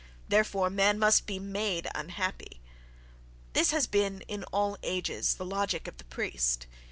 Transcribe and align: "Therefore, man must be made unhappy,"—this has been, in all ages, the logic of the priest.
"Therefore, 0.27 0.71
man 0.71 0.97
must 0.97 1.27
be 1.27 1.37
made 1.37 1.87
unhappy,"—this 1.93 3.69
has 3.69 3.85
been, 3.85 4.21
in 4.21 4.43
all 4.45 4.79
ages, 4.81 5.35
the 5.35 5.45
logic 5.45 5.87
of 5.87 5.97
the 5.97 6.05
priest. 6.05 6.65